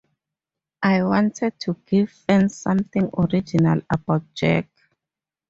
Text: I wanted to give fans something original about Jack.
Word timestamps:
I 0.81 1.03
wanted 1.03 1.59
to 1.59 1.75
give 1.85 2.09
fans 2.09 2.55
something 2.55 3.07
original 3.19 3.81
about 3.91 4.23
Jack. 4.33 4.67